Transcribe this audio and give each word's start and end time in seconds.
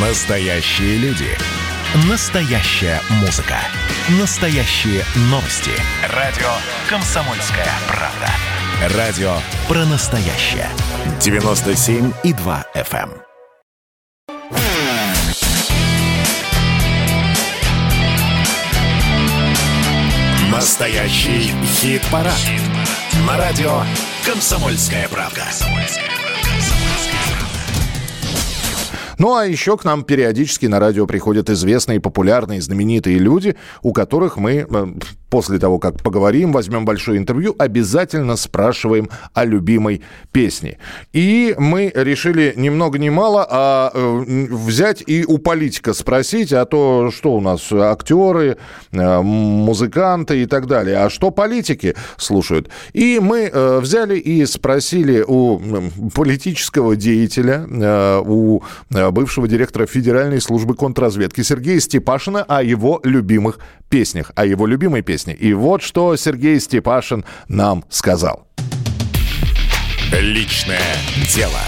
Настоящие 0.00 0.96
люди. 0.98 1.26
Настоящая 2.08 3.00
музыка. 3.20 3.56
Настоящие 4.20 5.02
новости. 5.22 5.72
Радио 6.14 6.46
«Комсомольская 6.88 7.66
правда». 7.88 8.96
Радио 8.96 9.38
про 9.66 9.84
настоящее. 9.86 10.68
97,2 11.18 12.64
FM. 12.76 13.10
эм. 13.10 14.48
Настоящий 20.52 21.52
хит-парад. 21.64 22.34
Хит 22.34 22.60
На 23.26 23.36
радио 23.36 23.82
«Комсомольская 24.24 25.08
правда». 25.08 25.44
Ну 29.18 29.34
а 29.34 29.44
еще 29.44 29.76
к 29.76 29.84
нам 29.84 30.04
периодически 30.04 30.66
на 30.66 30.78
радио 30.78 31.06
приходят 31.06 31.50
известные, 31.50 32.00
популярные, 32.00 32.62
знаменитые 32.62 33.18
люди, 33.18 33.56
у 33.82 33.92
которых 33.92 34.36
мы 34.36 34.66
э, 34.70 34.86
после 35.30 35.58
того, 35.58 35.78
как 35.78 36.02
поговорим, 36.02 36.52
возьмем 36.52 36.84
большое 36.84 37.18
интервью, 37.18 37.54
обязательно 37.58 38.36
спрашиваем 38.36 39.08
о 39.34 39.44
любимой 39.44 40.02
песне. 40.32 40.78
И 41.12 41.54
мы 41.58 41.92
решили 41.94 42.54
ни 42.56 42.68
много 42.68 42.98
ни 42.98 43.08
мало 43.08 43.46
а 43.48 43.90
э, 43.92 44.46
взять 44.50 45.02
и 45.06 45.24
у 45.24 45.38
политика 45.38 45.92
спросить, 45.92 46.52
а 46.52 46.64
то 46.64 47.10
что 47.10 47.36
у 47.36 47.40
нас 47.40 47.70
актеры, 47.72 48.56
э, 48.92 49.20
музыканты 49.20 50.42
и 50.42 50.46
так 50.46 50.66
далее, 50.66 50.98
а 50.98 51.10
что 51.10 51.30
политики 51.30 51.94
слушают. 52.16 52.68
И 52.92 53.20
мы 53.20 53.50
э, 53.52 53.80
взяли 53.80 54.18
и 54.18 54.44
спросили 54.46 55.24
у 55.26 55.60
политического 56.14 56.96
деятеля, 56.96 57.66
у 58.20 58.62
бывшего 58.90 59.48
директора 59.48 59.86
Федеральной 59.86 60.40
службы 60.40 60.74
контрразведки 60.74 61.42
Сергея 61.42 61.80
Степашина 61.80 62.42
о 62.42 62.62
его 62.62 63.00
любимых 63.04 63.58
песнях, 63.88 64.32
о 64.34 64.44
его 64.44 64.66
любимой 64.66 65.02
песне. 65.02 65.17
И 65.26 65.52
вот 65.52 65.82
что 65.82 66.14
Сергей 66.16 66.60
Степашин 66.60 67.24
нам 67.48 67.84
сказал. 67.88 68.46
Личное 70.12 70.80
дело. 71.34 71.60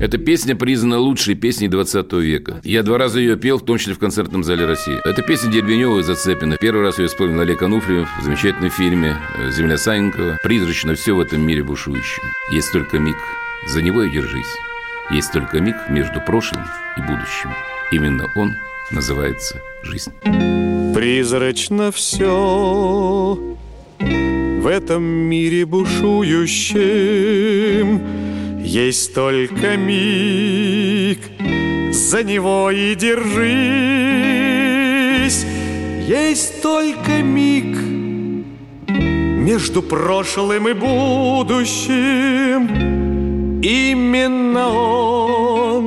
Эта 0.00 0.18
песня 0.18 0.56
признана 0.56 0.98
лучшей 0.98 1.36
песней 1.36 1.68
20 1.68 2.12
века. 2.14 2.60
Я 2.64 2.82
два 2.82 2.98
раза 2.98 3.20
ее 3.20 3.36
пел, 3.36 3.58
в 3.58 3.64
том 3.64 3.78
числе 3.78 3.94
в 3.94 3.98
концертном 3.98 4.42
зале 4.42 4.66
России. 4.66 5.00
Это 5.08 5.22
песня 5.22 5.52
Дербенева 5.52 6.00
и 6.00 6.02
Зацепина. 6.02 6.56
Первый 6.56 6.82
раз 6.82 6.98
ее 6.98 7.06
исполнил 7.06 7.40
Олег 7.40 7.62
Ануфриев 7.62 8.08
в 8.20 8.24
замечательном 8.24 8.70
фильме 8.70 9.16
«Земля 9.50 9.78
Саненкова». 9.78 10.38
Призрачно 10.42 10.94
все 10.94 11.14
в 11.14 11.20
этом 11.20 11.40
мире 11.40 11.62
бушующем. 11.62 12.24
Есть 12.50 12.72
только 12.72 12.98
миг, 12.98 13.16
за 13.68 13.82
него 13.82 14.02
и 14.02 14.10
держись. 14.10 14.52
Есть 15.10 15.32
только 15.32 15.60
миг 15.60 15.76
между 15.88 16.20
прошлым 16.20 16.64
и 16.96 17.00
будущим. 17.00 17.54
Именно 17.92 18.30
он 18.34 18.56
называется 18.90 19.62
жизнь. 19.84 20.12
Призрачно 21.04 21.92
все 21.92 23.38
в 24.00 24.66
этом 24.66 25.02
мире 25.02 25.66
бушующем 25.66 26.80
Есть 28.64 29.12
только 29.14 29.76
миг, 29.76 31.18
за 31.92 32.22
него 32.22 32.70
и 32.70 32.94
держись. 32.94 33.44
Есть 36.08 36.62
только 36.62 37.22
миг 37.22 37.76
между 38.88 39.82
прошлым 39.82 40.70
и 40.70 40.72
будущим. 40.72 42.00
Именно 43.60 44.68
он 44.70 45.84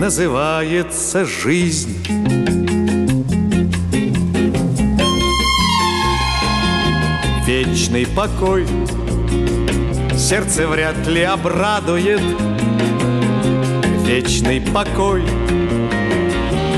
называется 0.00 1.26
жизнь. 1.26 2.63
Вечный 7.94 8.12
покой 8.12 8.66
сердце 10.16 10.66
вряд 10.66 11.06
ли 11.06 11.22
обрадует. 11.22 12.20
Вечный 14.04 14.60
покой 14.60 15.22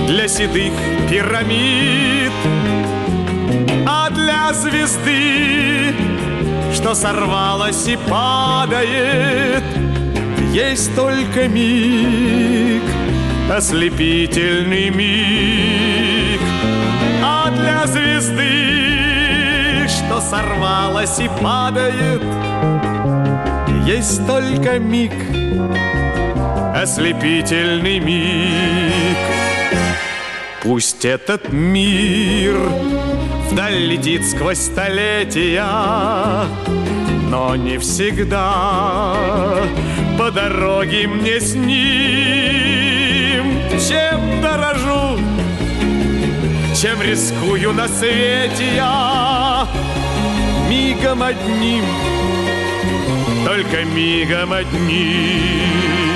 для 0.08 0.28
седых 0.28 0.74
пирамид, 1.08 2.32
а 3.88 4.10
для 4.10 4.52
звезды, 4.52 5.94
что 6.74 6.94
сорвалась 6.94 7.88
и 7.88 7.96
падает, 7.96 9.64
есть 10.52 10.94
только 10.94 11.48
миг— 11.48 12.82
ослепительный 13.50 14.90
миг. 14.90 16.42
А 17.24 17.50
для 17.52 17.86
звезды, 17.86 18.75
что 20.16 20.20
сорвалась 20.20 21.18
и 21.18 21.28
падает, 21.42 22.22
есть 23.86 24.26
только 24.26 24.78
миг, 24.78 25.12
ослепительный 26.74 27.98
миг. 27.98 29.16
Пусть 30.62 31.04
этот 31.04 31.52
мир 31.52 32.56
вдаль 33.50 33.76
летит 33.76 34.26
сквозь 34.26 34.58
столетия, 34.58 35.66
но 37.30 37.54
не 37.56 37.76
всегда 37.78 39.14
по 40.18 40.30
дороге 40.30 41.08
мне 41.08 41.40
с 41.40 41.54
ним, 41.54 43.44
чем 43.86 44.40
дорожу, 44.40 45.18
чем 46.74 47.02
рискую 47.02 47.72
на 47.74 47.86
свете 47.86 48.76
я, 48.76 49.66
мигом 50.68 51.22
одним, 51.22 51.84
только 53.44 53.84
мигом 53.84 54.52
одним. 54.52 56.15